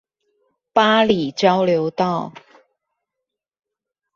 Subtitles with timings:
[0.73, 2.33] 八里交流道